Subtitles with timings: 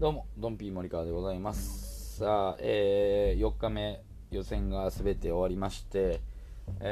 [0.00, 2.16] どうも、ドンピー森川でございます。
[2.18, 6.20] さあ、えー4日目、予選がすべて終わりまして、
[6.80, 6.84] え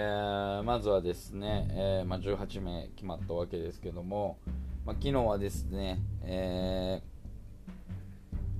[0.60, 4.38] ーまずはですね、えーまあ、18名決まったわけですけども、
[4.86, 7.02] まあ、昨日はですね、え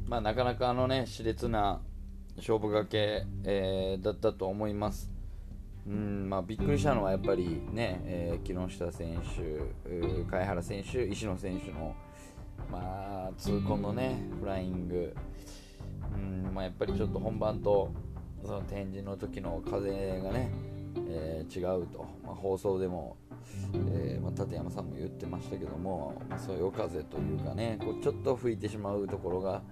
[0.06, 1.80] ーまあ、なかなかあのね、熾烈な
[2.36, 5.08] 勝負がけ、えーだったと思います。
[5.86, 9.42] うんまあ、びっくりしたのはやっぱりね、えー木下選手、
[9.88, 11.94] うー貝原選手、石野選手の、
[12.72, 15.14] まあ、痛恨のね、フライング、
[16.14, 17.90] うんまあ、やっぱりちょっと本番と
[18.42, 20.50] その展示の時の風がね、
[21.06, 23.18] えー違うと、まあ、放送でも、
[23.74, 29.62] えーまあ、立山さんも言ってましたけども、まあ、そういう風というかね、こうちょっと吹いてしまうところが、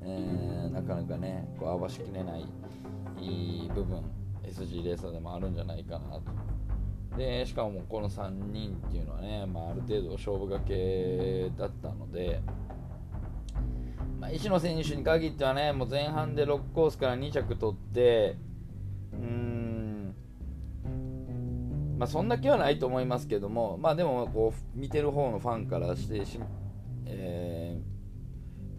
[0.00, 2.46] えーなかなかね、こう合わしきれない
[3.18, 4.02] いい部分、
[4.44, 6.22] SG レーサーでもあるんじゃないかなと。
[7.16, 12.40] でしかもこの3人っていうのはね、まあ、ある程度勝負がけだったので、
[14.18, 18.36] まあ、石野選手に限ってはねもう前半で6コースから2着取って
[19.12, 20.14] うん
[21.98, 26.40] まあそんだけはないと思いますけどもまあでもこう見てる方のファンからしてし、
[27.06, 28.00] えー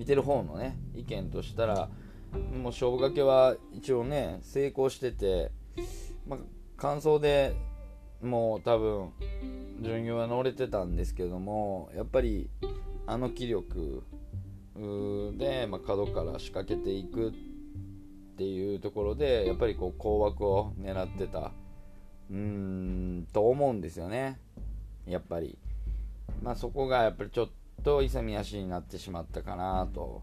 [0.02, 1.88] 見てる方のね意見としたら
[2.34, 5.52] もう勝負がけは一応ね成功してて、
[6.28, 6.40] まあ、
[6.76, 7.56] 感想で
[8.22, 9.10] もう多分
[9.82, 12.50] 順位は乗れてたんですけどもやっぱり
[13.08, 14.04] あの気力
[15.38, 17.34] で、まあ、角から仕掛けていくっ
[18.38, 21.52] ていうところでやっぱりこう高枠を狙ってた
[22.30, 24.40] うんと思うんですよね。
[25.06, 25.58] やっぱり、
[26.42, 27.50] まあ、そこがやっぱりちょっ
[27.84, 30.22] と勇み足になってしまったかなと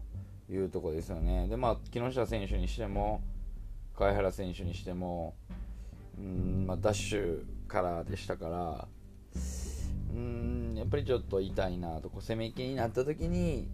[0.49, 1.47] いうところですよね。
[1.47, 3.21] でまあ木下選手にしても
[3.95, 5.35] 貝原選手にしても
[6.17, 8.87] うん、まあ、ダッシュからでしたから
[10.13, 13.69] うんやっぱりちょっと痛いなとこう攻め気になった時に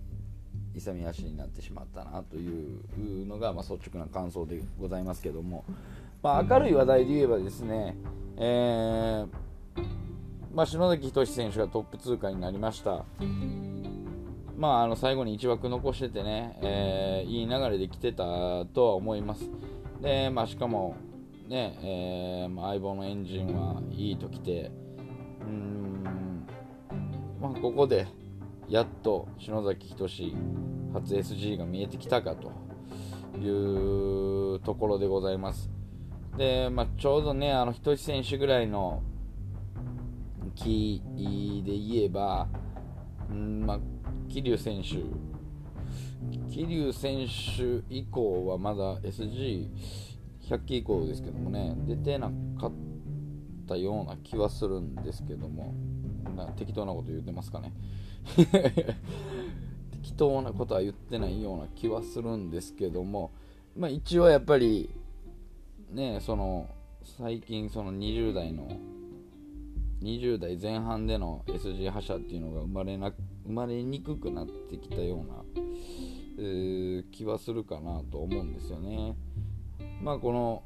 [0.75, 5.65] 勇み足になってしまったなというのが、まあ、率直な感想でございますけども、
[6.21, 7.95] まあ、明るい話題で言えばですね、
[8.37, 9.27] えー
[10.53, 13.05] まあ、篠崎仁選手がトップ通過になりました。
[14.57, 18.23] まあ、あの最後に1枠残しててね、えーいい流れで来てた
[18.65, 19.49] とは思います。
[20.01, 20.95] で、まあ、しかも、
[21.47, 24.71] ねえーまあ、相棒のエンジンはいいときて、
[25.41, 26.03] うん、
[27.39, 28.07] まあ、ここで
[28.67, 30.07] やっと篠崎仁
[30.93, 32.51] 初 SG が見えてきたかと
[33.37, 35.69] いうところでございます。
[36.35, 39.03] で、まあ、ちょうどね、あの仁選手ぐらいの
[40.55, 41.01] 気
[41.63, 42.47] で言えば、
[43.29, 43.79] うんまあ、
[44.29, 45.03] 桐生選手、
[46.51, 49.69] 桐生選手以降はまだ SG
[50.49, 52.29] 100期以降ですけどもね、出てな
[52.59, 52.71] かっ
[53.67, 55.73] たような気はするんですけども、
[56.35, 57.73] な適当なこと言ってますかね。
[59.91, 63.31] 適当なことは言ってないような気はするんですけども、
[63.75, 64.89] まあ、一応やっぱり、
[65.91, 66.69] ね、その
[67.03, 68.67] 最近その20代の
[70.01, 73.13] 20代前半での SG 覇者っていうのが生まれな
[73.45, 75.43] 生まれにくくなってきたような、
[76.37, 79.15] えー気はするかなと思うんですよね。
[80.05, 80.61] まあこの、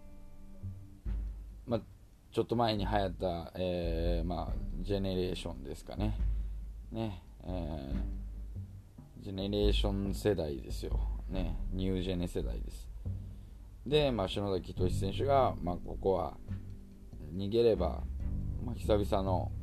[1.65, 1.81] まあ、
[2.29, 6.19] ちょっと前に流行った、えーまあ、ジェネレーションですかね。
[6.91, 8.19] ね、えー
[9.23, 10.99] ジェネレーション世代ですよ。
[11.29, 12.89] ね、ニュージェネ世代です。
[13.85, 16.35] で、まあ、篠崎仁選手が、まあ、ここは
[17.33, 18.03] 逃げれば、
[18.65, 19.53] まあ、久々の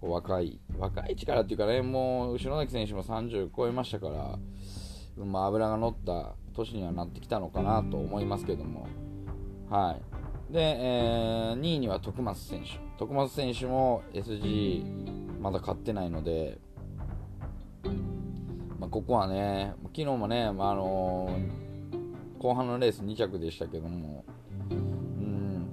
[0.00, 8.86] 若い若い力っていうかねもう篠崎選手も30超えましたから、まあ、脂が乗った年にはなってきたのかなと思いますけども。
[9.70, 9.96] は
[10.50, 10.52] い。
[10.52, 12.78] で、えー2位には徳松選手。
[12.98, 16.58] 徳松選手も SG まだ勝ってないので、
[18.78, 21.66] まあ、ここはね昨日もね、まああのー
[22.38, 24.24] 後半のレース2着でしたけども。
[24.70, 25.68] うん。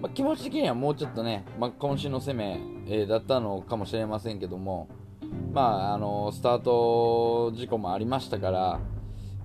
[0.00, 4.88] まあ、気持ち的にはもうちょっとね、まあ、渾身の攻め、えーだったのかもしれませんけども、
[5.52, 8.80] まあ、あのスタート事故もありましたから、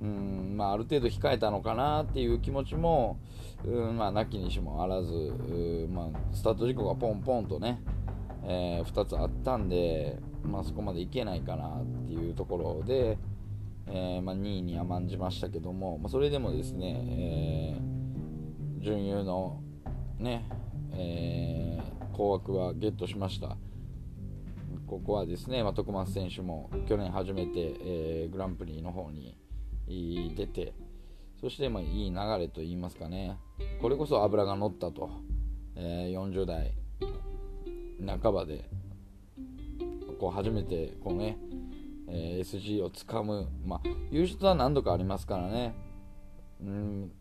[0.01, 3.19] うんまあ、ある程度控えたのかなっていう気持ちも、
[3.65, 7.81] うんまあ、なきにしもあらず、うんまあ、スタート事故がポンポンとね、
[8.43, 13.17] え2つあったんで、まあ、そこまでいけないかなっていうところで、
[13.87, 17.97] えーまあ、2位に甘んじましたけども、まあ、それでもですね、えー
[18.79, 19.61] 準優の
[20.19, 20.47] ね、
[20.93, 23.57] えー、高額はゲットしました。
[24.85, 29.37] ここはですね、まあ、徳松選手も去年初めて、えーグランプリの方に
[29.87, 30.73] 出て、
[31.39, 33.37] そしてまあいい流れといいますかね、
[33.81, 35.09] これこそ脂が乗ったと、
[35.75, 36.73] えー40代
[38.05, 38.69] 半ばで
[40.19, 41.37] こう初めてこう、ね、
[42.07, 43.81] えー、SG をつかむ、まあ、
[44.11, 45.75] 優勝は何度かありますからね、
[46.61, 47.11] うん、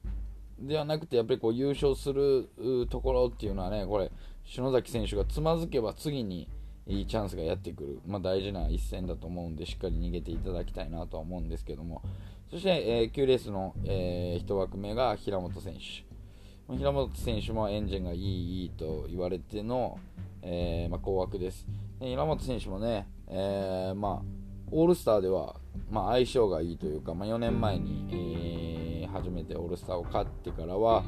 [0.59, 2.49] ではなくて、やっぱりこう優勝する
[2.91, 4.11] ところっていうのはね、これ、
[4.45, 6.49] 篠崎選手がつまずけば次に
[6.87, 12.03] いいチャンスがやってくる、まあ、大事な一戦だと思うんで、しっかり逃げていただきたいなとは思うんですけども、
[12.51, 16.77] そして、えー、9レースの、えー、1枠目が平本選手。
[16.77, 19.99] 平本選手もエンジンがいい、いいと言われての、
[20.43, 21.67] えー、まあ、高枠です。
[22.01, 24.27] 平本選手もね、えー、まあ、
[24.71, 25.57] オールスターでは、
[25.91, 31.03] まあ、相性がいいというか、まあ、4年前に、えー、初めてオールスターを勝ってからは、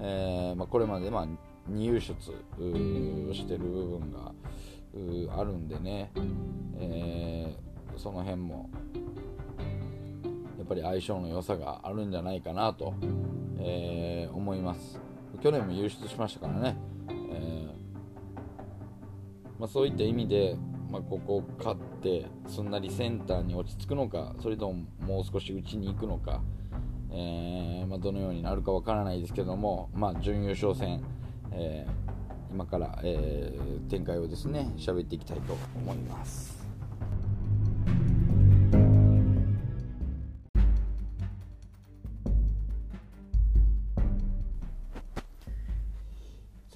[0.00, 1.26] えまあ、これまで、まあ、
[1.70, 2.14] 2優勝
[3.34, 4.32] してる部分が
[5.36, 6.12] あるんでね、
[6.78, 7.56] え、
[7.96, 8.70] その辺も
[10.66, 12.92] っぱり相性の良さがあるんじゃないかなと、
[13.58, 15.00] えー、思います
[15.40, 16.76] 去年も優出しましたからね、
[17.08, 17.66] えー、
[19.60, 20.56] まあ、そういった意味で、
[20.90, 26.42] まあ、ここを勝ってすんなりセンターに落ち着くのかそれとももう少し内に行くのか、
[27.12, 31.00] えー、まあ、どのようになるかわからないですけども、ま準優勝戦、
[31.52, 31.86] え
[32.50, 33.56] 今から、え
[33.88, 36.55] 展開をですね喋っていきたいと思います。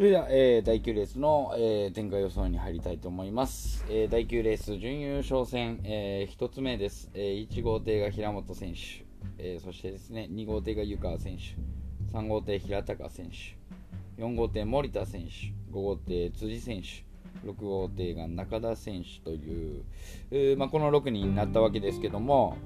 [0.00, 3.84] それでは、えー、第9レースの、えー、展開予想に入りたいと思います。
[3.90, 7.48] えー、第9レース準優勝戦、えー、1つ目です、えー。
[7.50, 9.04] 1号艇が平本選手、
[9.36, 15.28] えー、そしてですね、2号艇が湯川選手、3号艇平高選手、4号艇森田選手、
[15.70, 19.84] 5号艇辻選手、6号艇が中田選手という、
[20.30, 22.56] えーまあ、この6人になったわけですけども、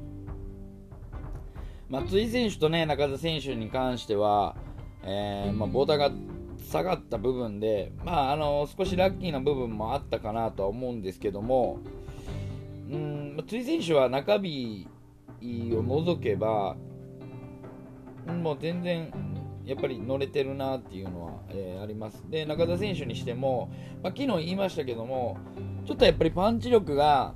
[1.89, 4.55] まあ、辻選手と、ね、中田選手に関しては、
[5.03, 6.13] えーまあ、ボーダーが
[6.71, 11.79] 下がった部分で、まあ、あの少しラッキーな部分もあったかなとは思うんですけども、
[12.91, 14.89] うん、辻選手は中日
[15.77, 16.77] を除けば、
[18.27, 19.13] もう全然
[19.65, 22.23] やっぱり乗れてるなっていうのは、えー、あります。
[22.29, 23.71] で、中田選手にしても、
[24.03, 25.39] まあ、昨日言いましたけども、
[25.87, 27.35] ちょっとやっぱりパンチ力が、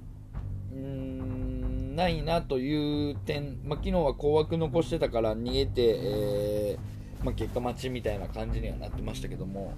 [0.75, 9.75] んないなという点、まあ、昨日は高枠残してたから逃げて、えーまあ、結果待ちみたいな感じにはなってましたけども、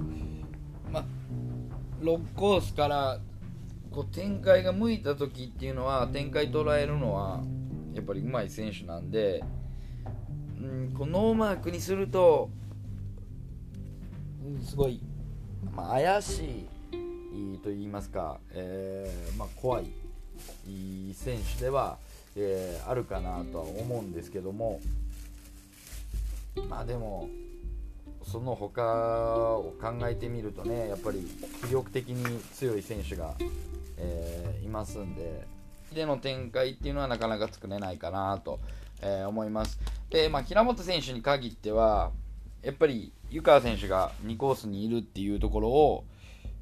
[0.92, 1.04] まあ、
[2.02, 3.18] 6コースから
[3.90, 7.40] こう展開が向いた時っていうのは展開捉えるのは
[7.94, 9.42] やっぱり上手い選手なんで、
[10.60, 12.50] うん、こうノーマークにすると、
[14.44, 15.00] うん、すごい、
[15.74, 16.66] まあ、怪し
[17.32, 19.86] いと言いますか、えー、まあ、怖い
[21.14, 21.98] 選手では、
[22.36, 24.80] えー、あるかなとは思うんですけども。
[26.68, 27.28] まあでも
[28.22, 28.82] その他
[29.56, 31.26] を考えてみるとねやっぱり
[31.66, 33.34] 気力的に強い選手が、
[33.96, 35.46] えー、いますんで
[35.94, 38.60] での展開っていうのはなかなか作れないかなと、
[39.02, 39.80] えー、思います。
[40.08, 42.12] で、まあ、平本選手に限っては
[42.62, 46.04] やっぱり湯川選手が2コースにいるっていうところを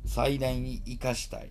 [0.06, 1.50] 最大に生かしたい、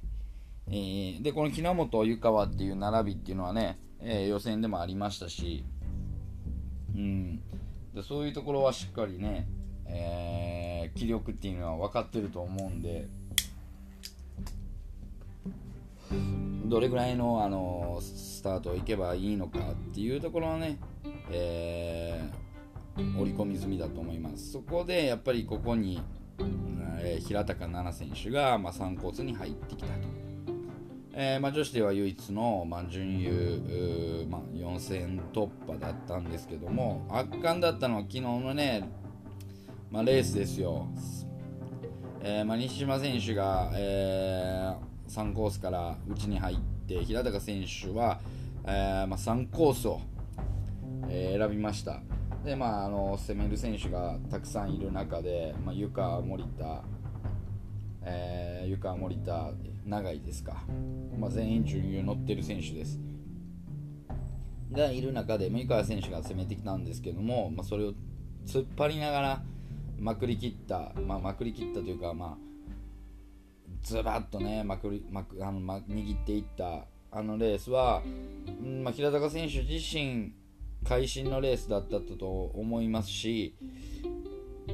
[0.69, 5.63] えー、でこの平本湯川っていう並びっていうのはね、え、予選でもありましたし
[6.95, 7.41] うん。
[7.97, 9.47] でそういうところはしっかりね、
[9.88, 13.07] えー、気力っていうのは分かってると思うんで
[16.65, 20.77] どれぐらいの、あのスタートをいけばいいのかっていうところはね、
[21.31, 26.00] えー、織り込み済みだと思いますそこでやっぱりここに、
[27.01, 30.26] えー、平高奈々選手が、まあ、3コースに入ってきたと。
[31.19, 38.88] えー、まあ、女子では唯一の、まあ、準優、まあ、4戦突破だったんですけども圧巻だったのは昨日のね、
[39.89, 40.88] まあ、レースですよ、
[42.21, 46.57] えー、まあ、西島選手が、えー、3コースから内に入っ
[46.88, 48.19] て平高選手は、
[48.65, 50.00] えーまあ、3コースを、
[51.09, 52.00] えー、選びました。
[52.45, 56.83] で、まあ、あの攻める選手がたくさんいる中で、まあ、湯川、森田、
[58.07, 59.51] えー、湯川、森田
[59.85, 60.63] 長いですか、
[61.17, 62.99] まあ、全員準優乗ってる選手です。
[64.71, 67.93] がいる中で、三川選手が攻めてきたんですけども、まあ、それを
[68.45, 69.43] 突っ張りながら
[69.99, 72.47] まくりきった、まあ、まくりきったというか、まあ、
[73.81, 78.03] ずらっとねまくりまくあの、ま、握っていったあのレースは、
[78.63, 80.33] うんまあ、平高選手自身
[80.83, 83.55] 会心のレースだったと思いますし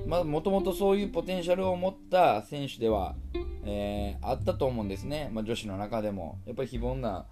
[0.05, 3.15] もともとそういうポテンシャルを持った選手では
[3.65, 6.39] えー、あったと思うんですね、まあ、女子の中でも。
[6.45, 7.25] やっぱり非凡な、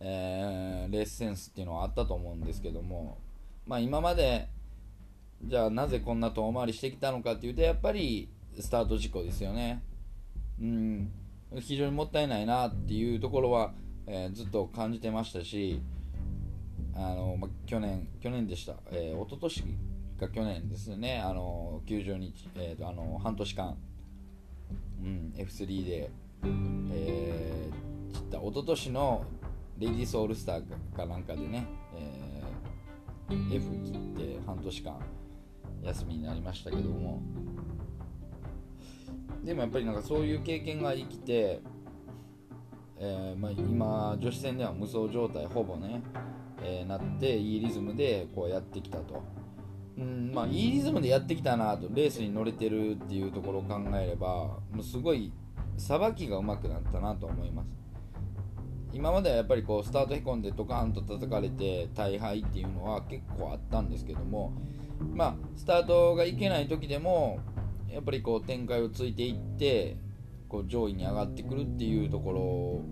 [0.00, 3.18] えー、レースセンスっていうのはあったと思うんですけども、
[3.66, 4.48] まあ、今まで
[5.44, 9.82] じゃあなぜこんな遠回りしてきたのかっていうとやっぱりスタート事故ですよね、
[10.60, 11.12] うん、
[11.60, 13.72] 非常にもったいないなっていうところは、
[14.06, 15.80] えー、ずっと感じてましたし、
[16.94, 19.64] あの、まあ、去年去年でした、えー、一昨年
[20.18, 23.76] か去年ですねあの90日、えーと、あの半年間、
[25.00, 26.10] うん、F3 で、
[26.92, 29.24] えー、散った一昨年の
[29.78, 34.98] レディースオールスターかなんかでね、えー、F 切って半年間
[35.84, 37.22] 休みになりましたけども
[39.44, 41.60] でもやっぱりなんかそういう経験が生きて、
[42.98, 46.02] えーまあ、今女子戦では無双状態ほぼね、
[46.64, 49.37] えー、なっていいリズムでこうやってきたと。
[49.98, 55.32] うんまあ、いいリズムでやってきたなとレースに乗れてるっていうところを考えればもうすごい
[55.76, 57.68] さばきが上手くなったなと思います。
[58.92, 64.52] 今まではやっぱりこうスタートへこんでドカーンと叩かれて大敗っていうのは結構あったんですけども
[65.14, 67.38] まあスタートがいけない時でも
[67.90, 69.96] やっぱりこう展開をついていって
[70.48, 72.82] こう上位に上がってくるっていうところ、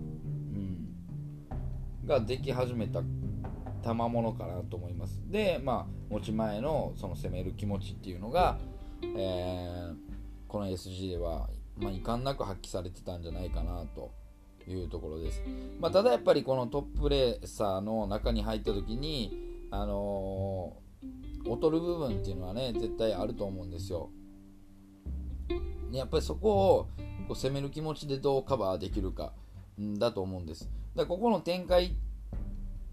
[1.51, 3.01] うん、ができ始めた
[3.83, 5.21] 賜物かなと思います。
[5.27, 8.57] でまあ持ち前のその攻める気持ちっていうのが、
[9.03, 9.95] えー、
[10.47, 14.11] この SG では、まあ、遺憾なく発揮されてたんじゃないかなと
[14.67, 15.41] いうところです、
[15.79, 19.37] まあ、ただやっぱりこのトップレーサーの中に入った時に
[19.71, 24.09] あのー、劣る部分っていうのはね絶対あると思うんですよ。
[25.91, 26.89] やっぱりそこを
[27.27, 29.33] こう攻める気持ちでどうカバーできるか
[29.97, 30.69] だと思うんです。
[30.95, 31.95] だここの展開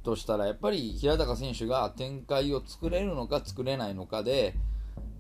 [0.05, 4.55] としたらやっぱり平高選手が展開を作れるのか作れないのかで、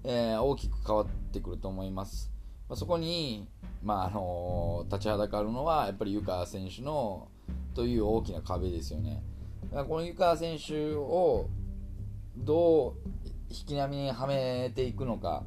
[0.04, 2.30] えー、大きく変わってくると思います、
[2.68, 3.48] まあ、そこに、
[3.82, 7.28] まああのー、立ちはだかるのはやっぱり湯川選手の
[7.74, 9.22] という大きな壁ですよね
[9.70, 11.48] だからこの湯川選手を
[12.36, 13.08] どう
[13.48, 15.44] 引き波にはめていくのか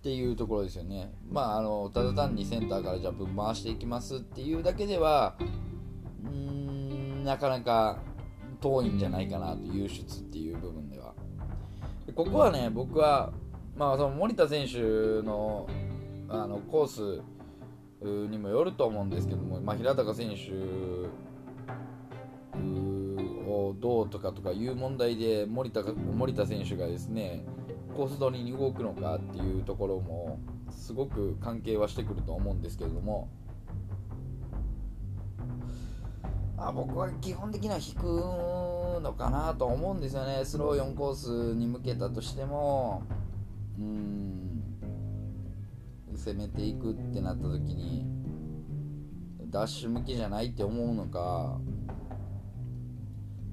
[0.00, 1.12] っていうところですよね。
[1.30, 5.36] まあ、あのただ単にセンターからじゃあ分回していきますっていうだけでは
[6.24, 7.98] うーんなかなか
[8.60, 11.14] 遠いんじゃないかなと輸出っていう部分では。
[12.06, 13.32] でここはね僕は、
[13.76, 14.78] まあ、その森田選手
[15.22, 15.66] の
[16.28, 17.22] あのコース
[18.02, 20.52] にもよると思うんですけども、まあ、平高選手
[23.50, 27.44] をどうとかとかいう問題で森田森田選手がですね
[27.96, 30.38] コース取りに動くのかっていうところも
[30.70, 33.28] すごく関係はしてくると思うんですけれども
[36.68, 38.04] あ僕は基本的には引く
[39.00, 40.44] のかなと思うんですよね。
[40.44, 43.02] スロー4コースに向けたとしても。
[43.78, 44.62] うん。
[46.14, 48.04] 攻めていくってなった時に
[49.46, 51.58] ダッシュ向きじゃないって思うのか、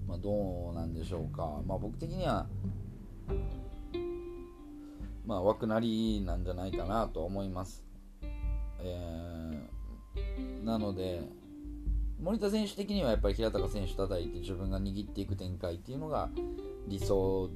[0.06, 2.46] まあ、どうなんでしょうか、まあ、僕的には
[5.28, 7.84] まあ、枠なりなんじゃないかなと思います。
[8.80, 11.22] えー、なので、
[12.20, 16.30] 森田選手的にはやっぱり平高選手叩いて自分が握っていく展開っていうのが
[16.88, 17.50] 理想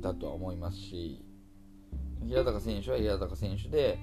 [0.00, 1.24] だとは思いますし、
[2.28, 3.98] 平高選手は平高選手で、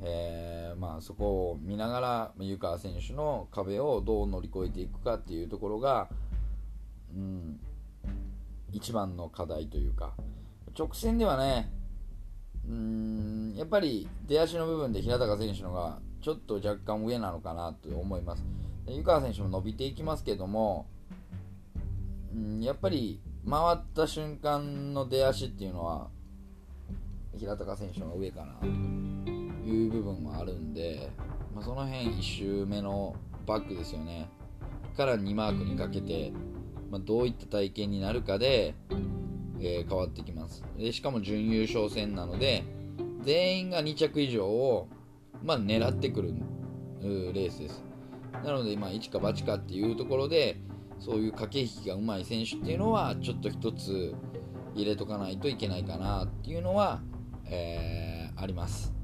[0.00, 6.08] えー、まあ、そこを見ながら湯川選手の壁をどう乗り越えていくかっていうところが、
[7.14, 7.60] うん、
[8.72, 10.14] 一番の課題というか
[10.76, 11.70] 直線ではね
[12.68, 18.44] うんやっぱり出足の部分で平高選手のがちょっと若干上なのかなと思います。
[18.88, 20.86] 湯川選手も伸びていきますけども、
[22.34, 26.08] うんやっぱり回った瞬間の出足っていうのは
[27.36, 31.10] 平高選手の上かなという部分もあるんで、
[31.54, 33.14] まあ、その辺1周目の
[33.46, 34.28] バックですよね。
[34.96, 36.32] から2マークにかけて、
[36.90, 38.74] まあ、どういった体験になるかで
[39.64, 40.62] えー、変わってきます。
[40.76, 42.64] でしかも準優勝戦なので
[43.22, 44.88] 全員が2着以上を、
[45.42, 46.34] まあ、狙ってくる
[47.02, 47.82] レースです。
[48.44, 50.58] なので、まあ、一か八かっていうところで
[51.00, 54.14] そういう駆け引きがうまい選手っていうのはちょっと一つ
[54.74, 57.00] 入れとかないといけないかなっていうのは、
[57.46, 58.94] えー、あります、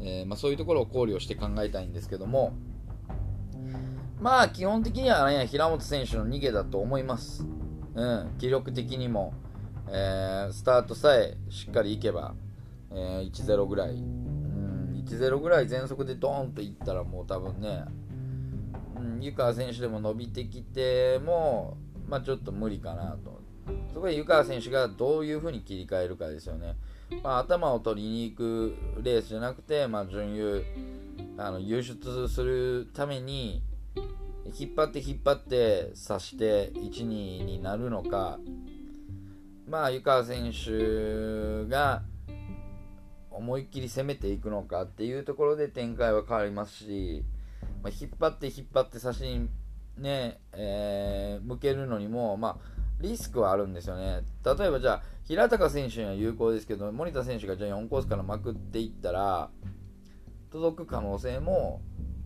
[0.00, 2.54] えー、まあ、そういうところを考慮して考えたいんですけども
[4.20, 7.44] まあ基本的にはね平本選手の逃げだと思います、
[7.94, 9.34] うん、気力的にも。
[9.88, 12.34] えー、スタートさえしっかりいけば、
[12.90, 17.84] えー、1-0ぐらい、うん、1-0ぐらい全速でドーンといったらもう多分ね、
[19.20, 23.42] 湯川選手でも伸びてきても、まあ、ちょっと無理かなと。
[23.92, 26.76] そこで湯川選手がどういう風に切り替えるかですよね。
[27.22, 30.64] まあ、頭を取りに行くレースじゃなくて、まあ、準優
[31.36, 33.62] あの優出するために
[34.58, 37.04] 引っ張って引っ張って刺して1、2
[37.44, 38.38] になるのか、
[39.66, 42.02] まあ、湯川選手が
[43.30, 47.24] 思いっきり攻めていくのかっていうところで展開は変わりますし、
[47.84, 49.50] まあ、引っ張って引っ張って差しに
[49.98, 54.22] ね、えー、向けるのにも、まあ、リスクはあるんですよね。
[54.42, 59.50] 例えばじゃあ、平高選手には有効ですけど、森田選手がじゃあ4コースからまくっていったら、
[60.50, 61.82] 届く可能性も、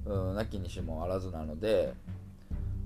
[0.07, 1.93] うん、なきにしもあらずなので、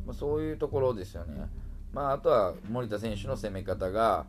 [0.06, 1.48] まあ、そういうところですよね。
[1.92, 4.24] まあ、あとは森田選手の攻め方が、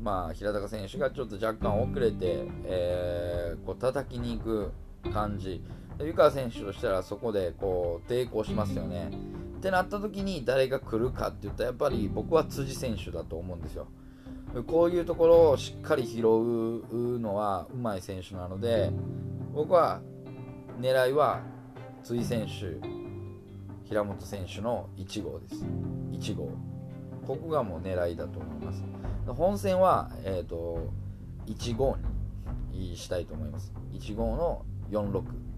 [0.00, 4.72] まあ、平高選手がちょっと若干遅れて、えー、こう叩きに行く
[5.12, 5.60] 感じ。
[6.00, 9.10] 湯川選手としたらそこでこう抵抗しますよね。
[9.58, 13.86] ってなった時に誰が来るかって言ったらやっぱり僕は辻選手だと思うんですよ。
[14.66, 18.90] こういうところをしっかり拾うのはうまい選手なので
[19.54, 20.02] 僕は
[20.80, 21.40] 狙いは
[22.02, 23.02] 辻選手
[23.84, 25.64] 平本選手の1号です。
[26.12, 26.50] 1号。
[27.26, 28.82] ここがもう狙いだと思います。
[29.26, 30.90] 本戦は、えーと、
[31.46, 31.96] 1号
[32.72, 33.72] にしたいと思います。
[33.92, 35.51] 1号の46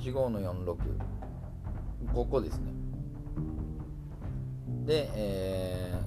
[0.00, 0.76] 1号の46
[2.14, 2.72] ここですね。
[4.86, 6.00] で、え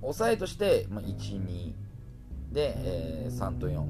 [0.00, 1.72] 抑えとして、まあ、12
[2.52, 3.84] で、えー、3と4、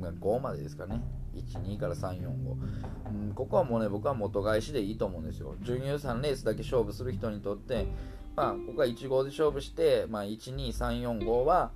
[0.00, 1.02] まあ、5までですかね。
[1.34, 5.56] 12から345、うん、ここはもうね僕は元返しでいいと思うんですよ。
[5.62, 7.86] 準優3レースだけ勝負する人にとって
[8.36, 11.72] まあここは1号で勝負して、まあ、12345は、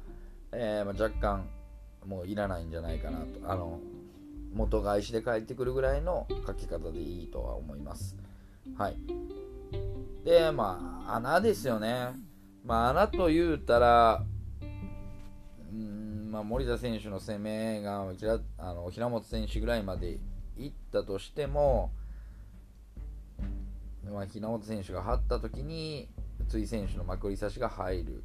[0.52, 1.48] えー、まあ、若干
[2.04, 3.50] もういらないんじゃないかなと。
[3.50, 3.80] あの
[4.56, 8.16] 元返しで帰ってくるぐらいの書き方でいいとは思います。
[8.76, 8.96] はい。
[10.24, 12.14] でまあ穴ですよね。
[12.64, 14.24] まあ穴と言うたら
[16.36, 18.12] まあ、森田選手の攻めが
[18.58, 20.18] あの平本選手ぐらいまで
[20.58, 21.92] いったとしても、
[24.04, 26.10] まあ、平本選手が張った時に
[26.50, 28.24] 辻選手のまくり差しが入る、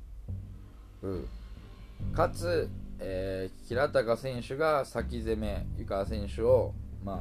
[1.04, 1.28] うん、
[2.14, 2.70] かつ、
[3.02, 7.18] えー、平高選手が先攻め湯川選手を、まあ、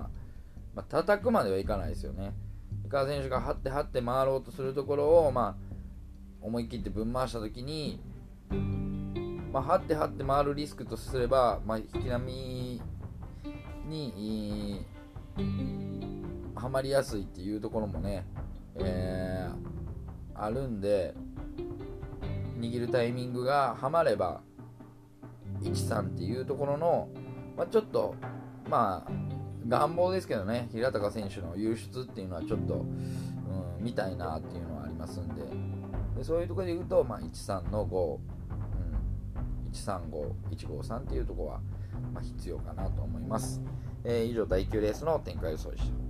[0.75, 2.33] まあ叩くまではいかないですよね。
[2.85, 5.57] 湯川選手が張って張って回ろうとするところを、まあ、
[6.41, 8.01] 思い切ってぶん回した時に
[9.53, 12.81] まあ、張って張って回るリスクとすれば、まあ、引き波
[13.87, 14.87] に
[16.55, 18.25] はまりやすいっていうところもね、
[18.77, 21.15] えー、あるんで
[22.61, 24.41] 握るタイミングがはまれば
[25.63, 27.09] 13っていうところの、
[27.57, 28.15] まあ、ちょっと
[28.69, 29.13] まあ
[29.69, 35.43] 願望ですけどね平高選手の優出っていうのはちょっと、うん、見たいなっていうのはありますんで。
[36.17, 38.19] でそういうところで言うと、まあ、13の5
[39.73, 41.61] 135153っていうところは、
[42.13, 43.61] まあ、必要かなと思います、
[44.05, 46.10] えー、以上第9レースの展開予想でした。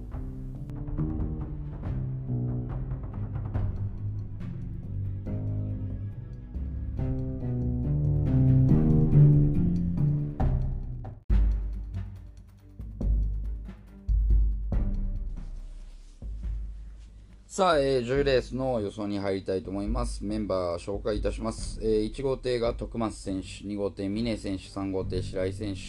[17.61, 20.25] さあ、えー、10レースの予想に入りたいと思います。
[20.25, 21.79] メンバー紹介いたします。
[21.83, 25.81] えー、1号艇が徳松選手、2号艇峰選手、3号艇白井選手、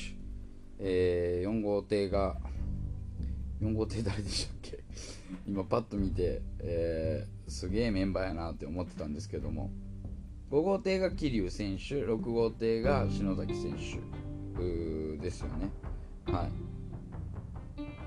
[0.80, 2.36] えー、4号艇が、
[3.62, 4.80] 4号艇誰でしたっけ？
[5.48, 9.72] 今パッと見て、えー、すげえメンバーやなって思ってたんですけども、
[10.52, 13.78] 5号艇が桐生選手、6号艇が篠崎選
[14.58, 15.70] 手ですよね。
[16.26, 16.52] はい。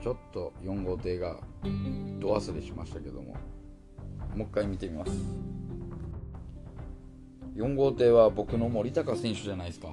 [0.02, 1.40] ちょっと4号艇が
[2.20, 3.34] ど忘れしましたけども。
[4.34, 5.12] もう一回見てみます。
[7.56, 9.88] 4号艇は僕の森高選手じゃないですか。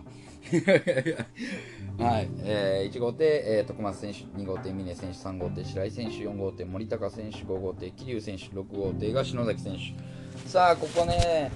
[2.04, 10.50] はい、えー、1号艇、えー、徳松選手2号艇峰選手3号艇白井選手4号艇森高選手5号艇桐生選手6号艇が篠崎選手。
[10.50, 11.52] さあここね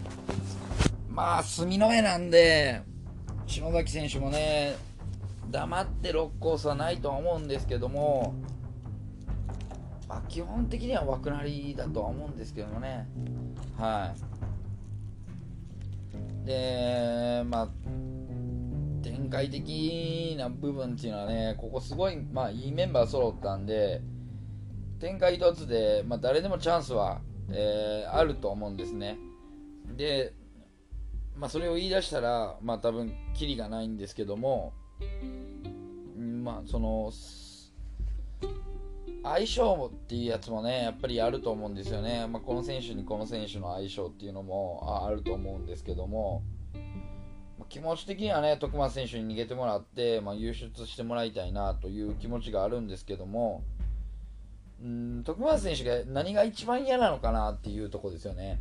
[1.10, 2.82] まあ隅の上なんで
[3.48, 4.76] 篠崎選手もね
[5.50, 8.36] 黙って6コースはないとは思うんですけども
[10.08, 13.08] まあ、基本的には枠なりだとは思うんですけどもね。
[13.78, 14.36] はい。
[16.46, 17.70] でまあ
[19.02, 24.02] 展開的な部分っていうのはねここすごい、まあ、いいメンバー揃ったんで
[25.00, 29.18] 展開一つで、まあ、誰でもチャンスは、えー、あると思うんですね。
[29.98, 30.34] で、
[31.36, 34.74] まあ、それを言い出したら、まあ、多分キリがないんですけども
[36.18, 37.12] まあその
[39.26, 46.44] 相性っていうやつもねやっぱりあると思うんですよね、まあ、この選手にこの選手の相性っていうのもあると思うんですけども、
[47.58, 53.64] まあ、気持ち的にはね徳松選手に逃げてもらって、まあ、優出してもらいたいなという気持ちがあるんですけども。
[54.84, 58.60] うん徳松選手が何が一番嫌なのかなっていうとこですよね。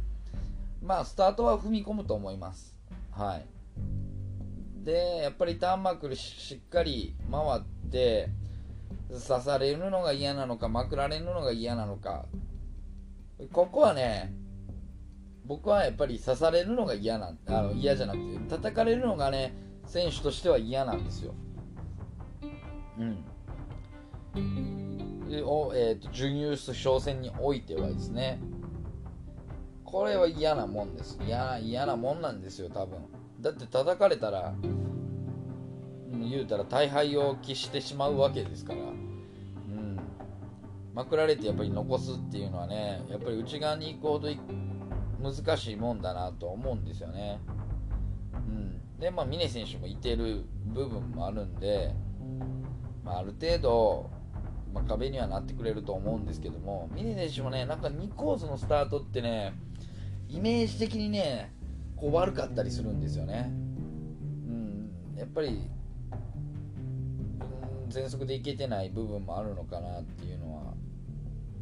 [0.81, 2.77] まあスタートは踏み込むと思います。
[3.11, 3.46] はい。
[4.85, 8.29] でやっぱりターンマークしっかり回って
[9.09, 12.26] 刺されるのが嫌なのかまくられるのが嫌なのか。
[13.52, 14.33] ここはね
[15.44, 19.54] 僕はやっぱり刺されるのが嫌なんあの嫌じゃなくて叩かれるのがね
[19.87, 21.35] 選手としては嫌なんですよ。
[22.98, 23.24] うん。
[25.28, 28.40] でおえーと、準優勝戦においてはですね
[29.85, 31.18] これは嫌なもんです。
[31.26, 32.98] 嫌嫌なもんなんですよ多分。
[33.40, 34.54] だって叩かれたら
[36.20, 39.98] 言うたら大敗を喫してしまうわけですからうん。
[40.94, 44.29] まくられてやっぱり残すっていうのはねやっぱり内側に行くほど
[45.22, 46.03] 難しいもん。
[46.03, 46.85] だなと思うん。
[46.85, 47.40] ですよね
[48.35, 48.98] うん。
[49.00, 51.55] でまあ峰選手もいてる部分もあるん。
[51.57, 51.94] で、
[53.05, 54.11] まあ、ある程度
[54.74, 56.27] まあ、壁にはなってくれると思うん。
[56.27, 57.81] ですけども、峰選手もね、なん。
[57.81, 59.55] か2コースのスタートってね、
[60.29, 61.55] イメージ的にね、
[61.96, 63.00] こう悪かったりするん。
[63.00, 63.53] ですよね。
[63.53, 65.70] うん、やっぱり、
[67.94, 70.74] 全速でいけてない部分もあるのかなっていうのは、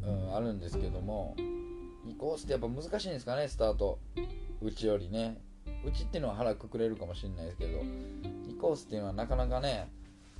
[0.01, 1.35] うん、あるんですけども、
[2.07, 3.99] 2コースってやっぱ難しいんですかね、スタート。
[4.61, 5.39] うちよりね。
[5.85, 9.89] うちっていうのは腹くくれるかもしれないですけど、2コースっていうのはなかなかね、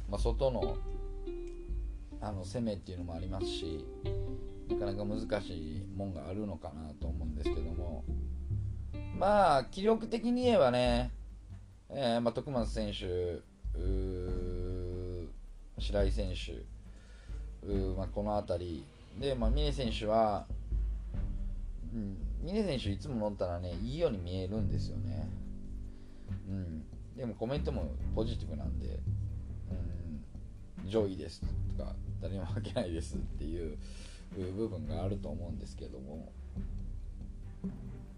[0.10, 0.78] まあ、外の
[2.22, 3.86] あの攻めっていうのもありますし
[4.70, 8.06] なかなか難しいもんがあるのかなと思うんですけども
[9.20, 11.12] まあ気力的に言えばね、
[11.90, 13.42] えー、まあ、徳松選手
[15.84, 16.64] 白井選手
[17.96, 18.86] まあ、この辺り。
[19.20, 20.46] で、まあ、峰選手は、
[21.94, 25.30] うん、峰選手いつも乗ったらねいいように見えるんですよね、
[26.50, 26.84] うん、
[27.16, 29.00] でもコメントもポジティブなんで、
[30.84, 31.42] うん、上位です
[31.78, 33.78] とか誰にも負けないですっていう
[34.58, 36.32] 部分があると思うんですけども。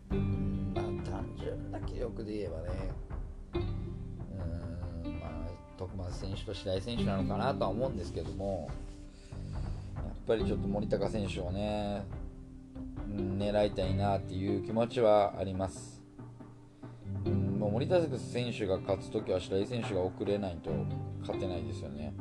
[0.09, 3.84] まあ単純な気力で言えばね。
[5.77, 8.69] 徳松選手と白井選手なのかなとは思うんですけども
[9.95, 12.03] やっぱりちょっと森高選手をね、
[13.15, 16.01] 狙いたいなっていう気持ちはあります。
[17.25, 20.71] うん、もう森高選手が勝つときは白井選手が遅れないと
[21.21, 22.13] 勝てないですよね。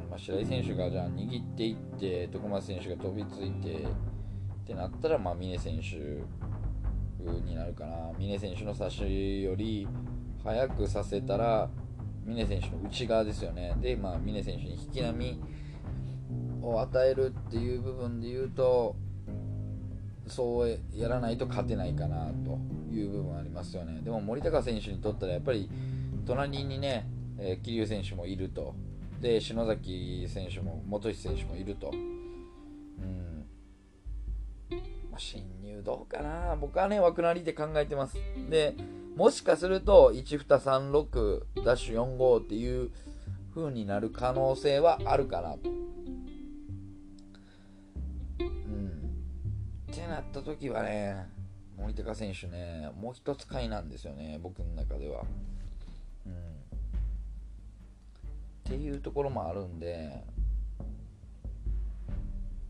[0.00, 6.22] うんまあ、白井選手がじゃあ握っていって徳松選手が飛びついてってなったら、まあ、峰選手
[7.44, 9.86] になるかな峰選手の差しより
[10.42, 11.68] 早くさせたら
[12.26, 13.76] 峰選手の内側ですよね。
[13.80, 15.40] で、まあ、峰選手に引き波
[16.62, 18.96] を与えるっていう部分で言うと
[20.26, 22.58] そうやらないと勝てないかなと
[22.92, 24.00] いう部分ありますよね。
[24.02, 25.70] でも森高選手にとったらやっぱり
[26.26, 27.08] 隣にね、
[27.38, 28.74] えー、桐生選手もいると。
[29.20, 33.46] で篠崎選手も本石選手もいると、うん。
[35.10, 36.56] まあ、侵入どうかな。
[36.56, 38.18] 僕はね枠なりで考えてます。
[38.50, 38.74] で
[39.16, 42.90] もしかすると1236ダッシュ45っていう
[43.54, 45.70] 風になる可能性はあるかなと。
[48.40, 48.86] うん。
[49.90, 51.26] ってなった時はね
[51.78, 55.22] 森高選手ねもう一つ買いなんですよね僕の中では。
[56.26, 56.32] うん。
[58.66, 60.24] っていうところもあるんで、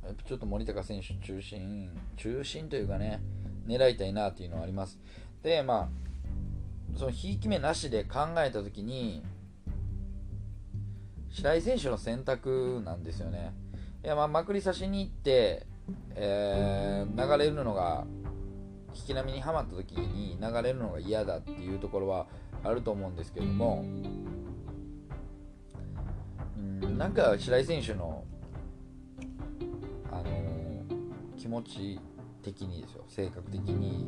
[0.04, 3.20] やっぱちょっと森高選手中心、中心というかね、
[3.66, 4.98] 狙いたいなっていうのはあります。
[5.42, 6.05] で、まあ、
[6.96, 9.22] そのひいき目なしで考えたときに、
[11.30, 13.52] 白井選手の選択なんですよね。
[14.02, 15.66] いや、まあ、まくり差しに行って、
[16.14, 18.06] えー、流れるのが、
[18.96, 22.26] 引き波にはまった時に流れるのが嫌だっていうところは
[22.64, 23.84] あると思うんですけども
[26.56, 28.24] うん、なんか白井選手の、
[30.10, 32.00] あのー、気持ち
[32.42, 34.06] 的にですよ性格的に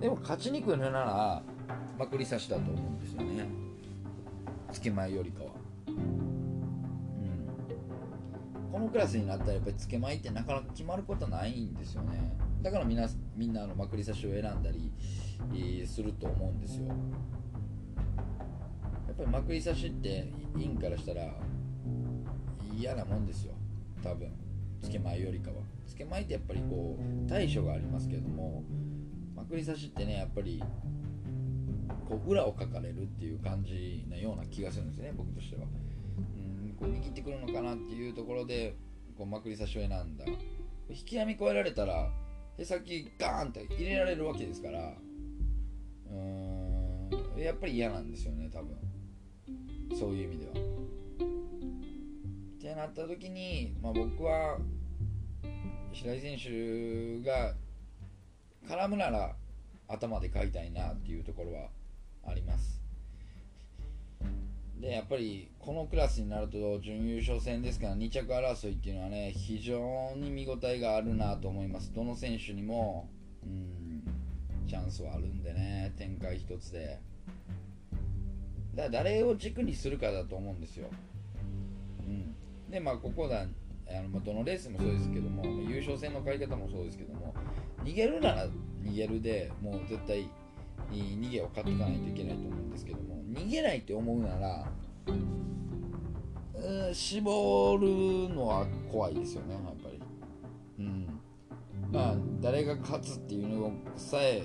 [0.00, 1.42] でも勝ちにくいのなら
[1.98, 3.46] まくり差しだと思うんですよね。
[4.72, 5.50] つけ前よりかは、
[5.88, 5.94] うん、
[8.72, 12.36] このクラスになったらやっぱりつけまいってなかなか決まることないんですよね。
[12.62, 14.92] だからみんなみんなのまくり差しを選んだり、
[15.86, 16.86] すると思うんですよ。
[16.86, 16.94] や
[19.12, 21.34] っぱりまくり差しってインからしたら
[22.78, 23.54] 嫌なもんですよ。
[24.02, 24.32] 多分。
[24.82, 25.56] つけまいよりかは。
[25.86, 28.64] つけまいってやっぱりこう対処がありますけども
[29.34, 30.62] まくり刺しってねやっぱり
[32.10, 35.62] こう裏をかかれるっていう感じなような気がするんですね僕としては。
[35.62, 35.66] う
[36.66, 38.74] んこう握ってくるのかなっていうところで
[39.16, 40.24] こうまくり刺しを選んだ。
[40.88, 42.10] 引き網越えられたら
[42.56, 44.92] 手先ガーンって入れられるわけですから
[46.10, 48.76] うーんやっぱり嫌なんですよね多分。
[49.96, 50.52] そういう意味では。
[50.52, 50.56] っ
[52.60, 54.58] てなった時に、まあ、僕は
[55.92, 57.54] 白井選手が
[58.68, 59.36] 絡むなら
[59.88, 61.68] 頭で買いたいなっていうところは
[62.30, 62.80] あります。
[64.80, 71.92] でやっぱりこのクラスになると準優勝戦ですから2着争いっていうのはね非常に見応えがあるなと思います。
[71.92, 73.08] どの選手にも
[73.44, 74.02] うん
[74.66, 76.98] チャンスはあるんでね展開一つで。
[78.74, 80.88] だから誰を軸にするかだと思うんですよ、
[82.06, 83.46] うん、でまあここだあ
[84.08, 87.34] のどのレースもそうですけども優勝戦の買い方もそうですけども
[87.84, 88.46] 逃げるなら
[88.84, 90.28] 逃げるでもう絶対
[90.98, 94.66] 逃げを買っていかないといけないと思うんですけども逃げないって思うなら
[96.92, 100.00] 絞るのは怖いですよねやっぱり。
[100.78, 101.20] うん。
[101.92, 104.44] まあ誰が勝つっていうのさえ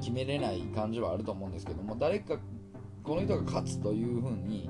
[0.00, 2.38] 決めれない感じはあると思うんですけども誰か
[3.02, 4.68] この人が勝つというふうに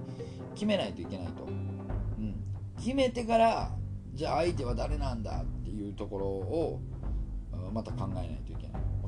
[0.55, 2.35] 決めないといけないと、うん、
[2.77, 3.73] 決めてから
[4.15, 6.81] じゃあ相手は誰なんだっていうところを
[7.73, 8.48] また考えないと。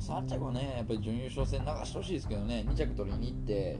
[0.00, 2.64] 3着はねやっぱり準優勝戦流してほしいですけどね。
[2.66, 3.78] 2着取りに行って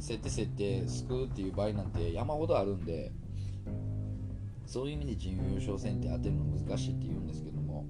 [0.00, 3.12] 設定設定救うっていう場合なんて山ほどあるんで
[4.66, 7.86] そういう意味で準優勝戦って当てるの難しいって言うんですけども、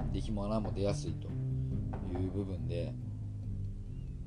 [0.00, 1.28] うん、で日も穴も出やすいと
[2.18, 2.94] いう部分で、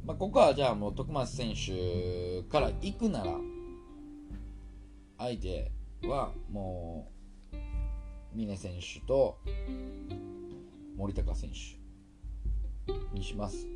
[0.05, 3.33] まあ、ここはじゃあもう徳松選手から行くなら
[5.17, 5.71] 相手
[6.03, 7.11] はも
[7.51, 7.57] う
[8.33, 9.39] 峰選手と
[10.97, 11.84] 森高選手。
[13.13, 13.67] にします。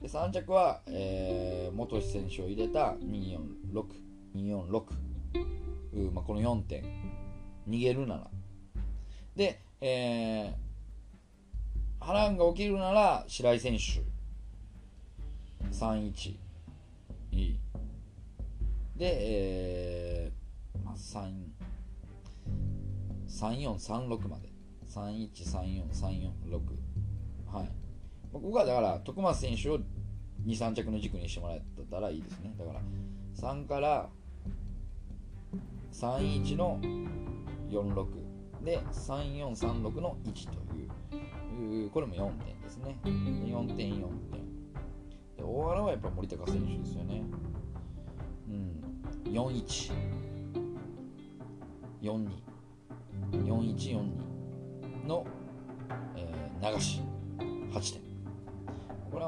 [0.00, 3.84] で3着は、えー、元志選手を入れた246、
[4.36, 4.82] 246、
[5.94, 6.84] うまあ、この4点、
[7.68, 8.30] 逃げるなら。
[9.34, 14.02] で、えー、波乱が起きるなら白井選手、
[15.72, 16.36] 31、
[18.96, 21.32] で、えー、まあ、3、
[23.28, 24.48] 3436まで。
[24.88, 26.60] 313436
[27.52, 27.87] はい。
[28.32, 29.78] ここがだから徳松選手を
[30.46, 32.54] 23着の軸にしてもらえたらいいですね。
[32.58, 32.80] だから
[33.36, 34.08] 3から
[35.92, 36.78] 31の
[37.70, 40.52] 46で3436の1と
[41.60, 42.96] いうこれも4点ですね。
[43.04, 44.40] 4点4点。
[45.36, 47.22] で大原はやっぱ森高選手ですよね。
[48.48, 49.32] うん。
[49.32, 49.92] 41
[52.02, 52.28] 42
[53.32, 55.26] 4142の、
[56.16, 57.02] えー、流し。
[57.72, 58.07] 8点。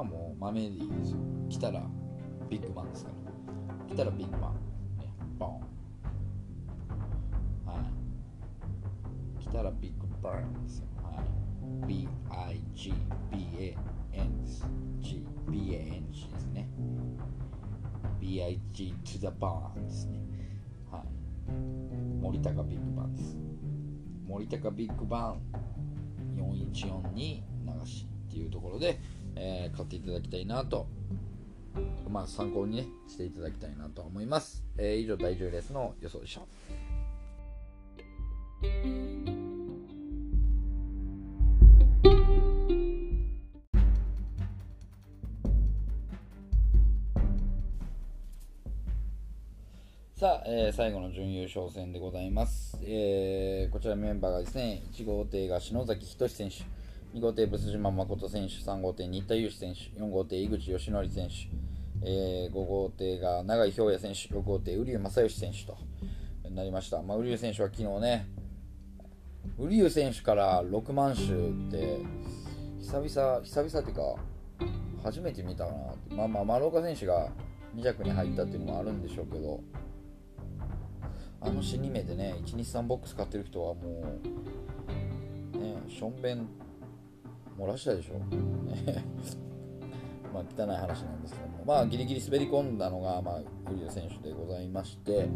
[0.01, 1.19] はもう豆でいいですよ
[1.51, 1.83] 来たら
[2.49, 3.95] ビッグマンですから。
[3.95, 4.55] 来たらビッグマン、
[4.99, 5.61] ね、ボン。
[7.67, 7.75] は
[9.39, 9.43] い。
[9.43, 12.17] 来たらビッグバンですよ、はい、B-I-G-B-A-N
[14.41, 14.67] です
[15.01, 16.67] G-B-A-N-G ですね。
[18.21, 20.19] B-I-G to the barn ですね。
[20.91, 21.03] はい。
[22.23, 23.37] 森高ビッグバンです。
[24.27, 25.43] 森高ビッグバン。
[26.37, 28.99] 414に流しっていうところで、
[29.37, 30.87] えー、買っていただきたいなと、
[32.09, 34.65] まあ、参考に、ね、していただきたいなと思います。
[34.77, 36.43] えー、以上、第10レースの予想でした。
[50.21, 52.77] さあ、えー、最後の準優勝戦でございます。
[52.85, 56.57] えー、こちらメンバーがですね、1号艇が篠崎仁選手、
[57.13, 61.35] 2号艇ブス島誠選手、3号艇新田祐志選手、4号艇井口義則選手、
[62.09, 65.77] えー、5号艇が永井氷也選手、6号艇瓜生正義選手と
[66.51, 67.03] なりました。
[67.03, 68.29] まあ、瓜生選手は昨日ね、
[69.59, 71.99] 瓜生選手から6万周って
[72.79, 74.15] 久々、久々っていうか、
[75.03, 75.73] 初めて見たか
[76.11, 77.29] なまあまあ、丸岡選手が
[77.75, 79.61] 2着に入ったっていうのもあるんでしょうけど、
[81.41, 84.05] あの死に目でね123ボックス買ってる人はも
[85.55, 86.47] うねしょんべん
[87.61, 88.19] 漏らしたでしょ？
[90.33, 91.65] まあ汚い話なんですけども。
[91.67, 93.45] まあギリギリ滑り込んだのがまあウ
[93.75, 95.29] リ選手でございまして。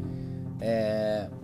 [0.61, 1.35] えー、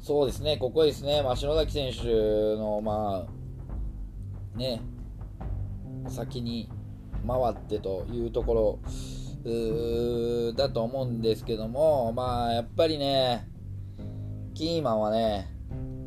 [0.00, 0.56] そうですね。
[0.58, 3.26] ここですね、まあ、篠崎選手のま
[4.54, 4.80] あね
[6.08, 6.68] 先に
[7.26, 8.80] 回ってというとこ
[9.44, 13.48] ろだと思うんですけども、まあ、やっぱりね、
[14.54, 15.48] キーマンはね、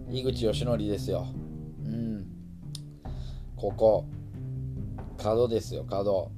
[0.09, 1.25] 井口義則ですよ。
[3.59, 4.05] ここ。
[5.17, 6.31] 角ですよ、角。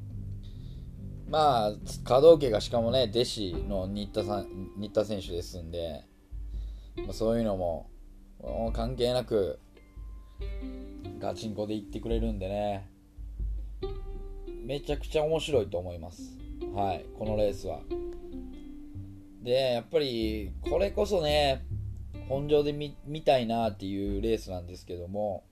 [1.29, 6.03] まあ、角家がしかもね、弟子の新田さん、新田選手ですんで、
[7.05, 7.91] ま、そういうのも、
[8.73, 9.59] 関係なく、
[11.19, 12.89] ガチンコで言ってくれるんでね、
[14.65, 16.23] めちゃくちゃ面白いと思います。
[16.73, 17.81] はい、このレースは。
[19.43, 21.63] で、やっぱり、これこそね、
[22.27, 25.43] 本場で見見たいなっていうレースなんですけども、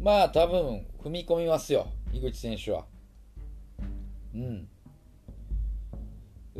[0.00, 2.84] まあ多分、踏み込みますよ、井口選手は。
[4.34, 4.68] うん。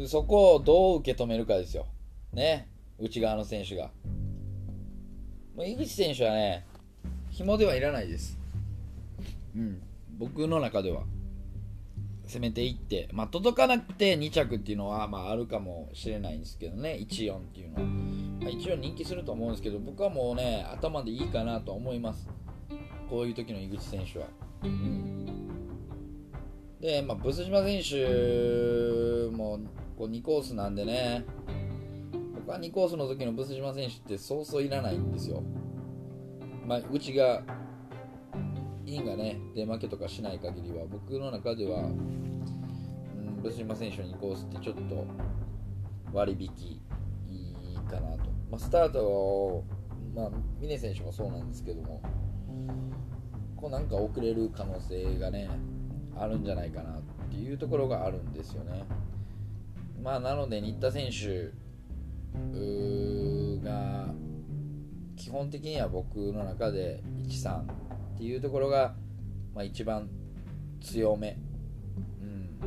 [0.06, 1.86] そこをどう受け止めるかですよ。
[2.32, 3.90] ね、内側の選手が。
[5.56, 6.66] もう井口選手はね、
[7.30, 8.38] 紐ではいらないです。
[9.54, 9.82] うん、
[10.18, 11.04] 僕の中では。
[12.28, 17.80] 攻めていって、まあ、届かなくて2着っていうのは、まあ、あるかもしれないんですけどね、1-4っていうのは。
[17.82, 22.28] まあ、1-4人気すると思うんですけど、僕はもうね、頭でいいかなと思います。
[23.08, 24.26] こういう時の井口選手は。
[24.62, 25.26] うん、
[26.80, 29.60] で、まあ、ブス島選手も
[29.96, 31.24] こう2コースなんでね、
[32.34, 35.42] 僕は2コースの時のブス島選手ってそうそういらないんですよ。
[36.66, 37.42] まあ、うちが
[38.84, 45.06] インがね出負けとかしない限りは僕の中では、うん、ブス島選手の2コースってちょっと
[46.12, 46.82] 割引
[47.28, 49.64] いいかなと、まあ、スタートを、
[50.14, 52.02] まあ、峰選手もそうなんですけども
[53.60, 55.50] こうなんか遅れる可能性がね
[56.16, 58.84] あるんじゃないかなっていうところがあるんですよね。
[60.02, 61.50] まあ、なので新田選手
[63.64, 64.14] が
[65.16, 67.64] 基本的には僕の中で1-3っ
[68.16, 68.94] ていうところが、
[69.54, 70.08] まあ、一番
[70.80, 71.36] 強め、
[72.20, 72.58] うん、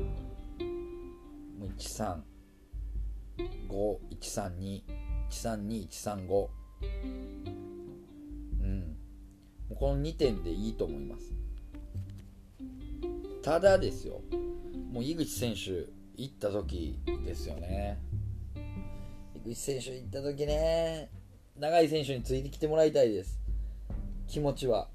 [5.29, 6.49] 135132132135、
[9.81, 11.33] この2点でいいと思います。
[13.41, 14.21] ただですよ、
[14.91, 15.87] もう井口選手
[16.21, 17.97] 行った時ですよね。
[19.43, 21.09] 井口選手行った時ね、
[21.57, 23.39] 長い選手についてきてもらいたいです。
[24.27, 24.87] 気持ちは。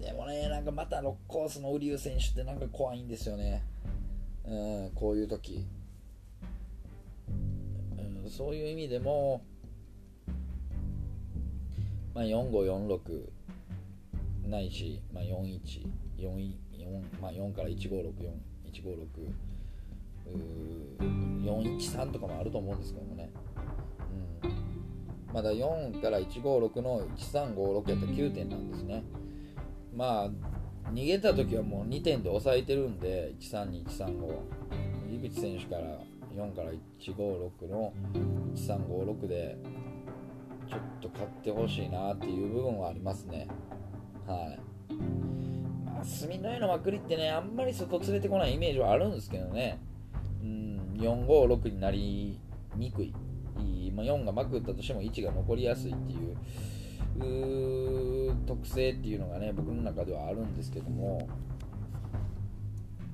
[0.00, 3.62] でもね、なんかまた6コースの瓜生選手ってなんか怖いんですよね。
[4.44, 5.64] うん、こういう時。
[7.96, 9.42] うん、そういう意味でも、
[12.14, 12.98] まあ、4546
[14.48, 15.60] ないし、まあ、41、
[16.18, 18.12] 4, 4, まあ、4から1564、
[18.72, 19.50] 156、
[21.44, 23.30] 413とかもあると思うんですけどもね。
[24.42, 29.02] うん、まだ4から156の1356やったら9点なんですね。
[29.94, 30.30] まあ
[30.92, 36.00] 逃げた時はもう2点で抑えてるんで132135井口選手から
[36.34, 37.92] 4から156の
[38.54, 39.58] 1356で
[40.70, 43.48] ちょっと勝ってほしいなっていう部分はありますね。
[44.26, 44.60] はい。
[45.84, 49.80] まあ隅の絵のまくりってねあんまり外連れてこないイメージはあるんですけどね。
[50.42, 52.38] うん456になり
[52.76, 53.12] にくい、
[53.92, 56.36] まあ、4がまくったとしても1が残りやすいっていう
[58.46, 61.28] 特性っていうのがね僕の中ではあるんですけども。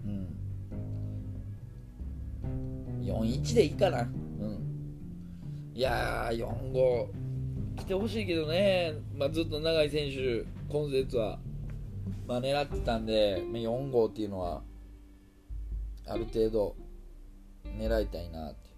[0.05, 0.29] うん。
[3.03, 4.03] 41でいいかな。
[4.03, 4.11] うん。
[5.75, 7.26] いやー45
[7.77, 11.39] 来てほしいけどね、まあ、ずっと長い選手今節は、
[12.27, 14.63] まあ、狙ってたんで、4号っていうのは
[16.07, 16.77] ある程度
[17.79, 18.71] 狙いたいなって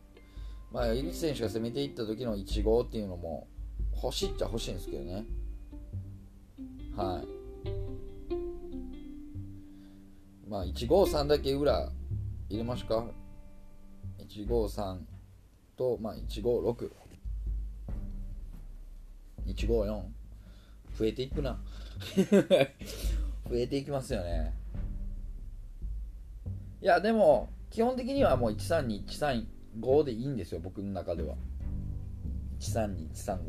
[0.73, 3.49] まあ井口選手が攻めていった時の1号っていうのも
[4.03, 5.25] 欲しいっちゃ欲しいんですけどね。
[6.97, 7.29] はい。
[10.49, 11.91] まあ153だけ裏
[12.49, 13.07] 入れますか。
[14.19, 14.99] 153
[15.77, 16.91] と、まあ、156
[19.55, 20.03] 154
[20.99, 21.59] 増えていくな。
[22.19, 24.55] 増えていきますよね。
[26.81, 31.35] いやでも基本的にはもう132135でいいんですよ僕の中では。
[32.61, 33.45] 132135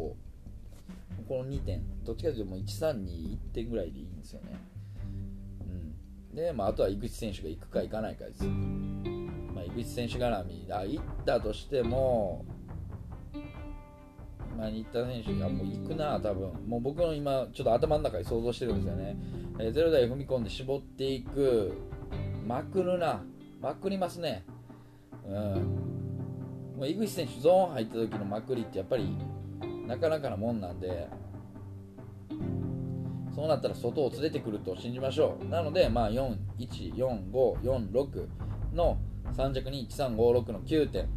[1.28, 1.84] この2点。
[2.04, 4.60] どっちかというともう1 3に1点ぐらいでいいんですよね、
[6.32, 12.46] うん、で、まあ、あとは井口選手が行くか行かないかです、まあ、井口選手絡みあ行ったとしても
[14.60, 16.52] まあ、新田選手がもう行くな、多分。
[16.68, 19.18] もう僕の今、ちょっと頭の中に想像してるんですよね、
[19.58, 21.74] えー、ゼロ台踏み込んで絞っていく、
[22.46, 23.24] まくるな、
[23.62, 24.44] まくりますね、
[25.26, 25.34] うん、
[26.78, 29.18] もう井口選手、ゾーン入った時のまくりってやっぱり
[29.88, 31.08] なかなかなもんなんで、
[33.34, 35.46] そうなったら外を連れてくると信じましょう。
[35.48, 38.28] なので、まあ、4、1、4、5、4、6
[38.74, 38.98] の
[39.38, 41.08] 3着に1356の9点。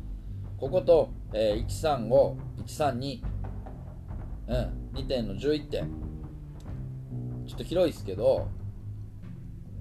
[0.58, 3.31] ここと、えー、135、132、
[4.48, 5.88] うん、2点の11点。
[7.46, 8.48] ちょっと広いですけど、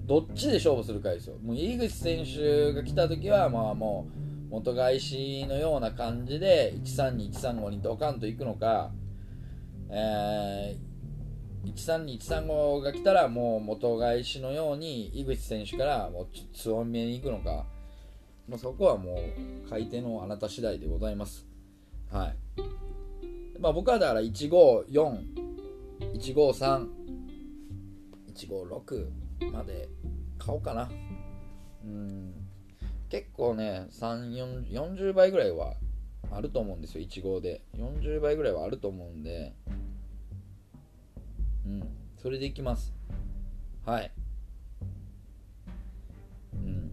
[0.06, 1.36] どっちで勝負するかですよ。
[1.42, 8.92] もう井口選手が来た時は、まあもう、元返しのような感じで132、135にドカンと行くのか、
[9.88, 17.64] えー、132、135が来たらもう元返しのように井口選手からもう強めに行くのか、
[18.46, 19.14] まあ、そこはも
[19.66, 21.46] う買い手のあなた次第でございます。
[22.10, 22.41] はい。
[23.62, 24.88] まあ僕はだから154、
[26.14, 26.88] 153、
[28.34, 29.88] 156まで
[30.36, 30.90] 買おうかな。
[31.84, 32.34] うん。
[33.08, 35.74] 結構ね40倍ぐらいは
[36.32, 37.62] あると思うんですよ1号で。
[37.76, 39.54] 40倍ぐらいはあると思うんで。
[41.64, 41.88] うん。
[42.20, 42.92] それでいきます。
[43.86, 44.10] はい。
[46.54, 46.90] うん。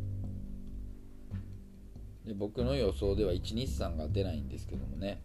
[2.28, 5.24] で僕の予想では1日産が出ないんですけどもね、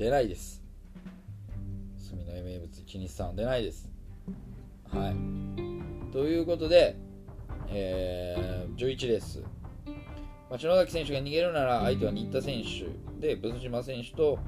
[0.00, 0.62] 出ないです。
[1.98, 3.86] 住の名物1日産は出ないです。
[4.90, 6.10] はい。
[6.10, 6.96] ということで、
[7.68, 9.42] えー、11レース。
[10.56, 14.38] 篠崎選手が逃げるなら相手は新田選手で、ブス島選手と、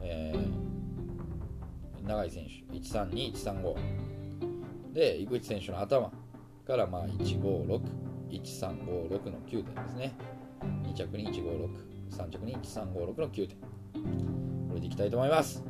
[0.00, 6.10] えー、永井選手、132、135で、井口選手の頭
[6.66, 7.82] からまあ156、
[8.30, 10.14] 1356の9点ですね。
[10.84, 11.68] 2着に156、
[12.10, 14.41] 3着に1356の9点。
[14.72, 15.62] これでいきたいと思います。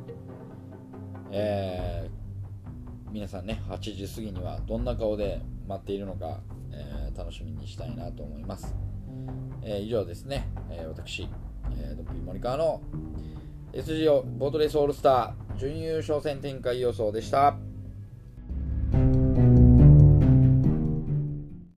[1.29, 6.39] えー、皆さんね、8時過ぎにはどんな顔で待っているのか、
[6.71, 8.73] えー、楽しみにしたいなと思います。
[9.61, 11.27] えー、以上ですね、えー、私、
[11.77, 12.81] えー、ドッピーモニカーの
[13.73, 17.57] SGO ボートレースオールスター準優勝戦展開予想でした。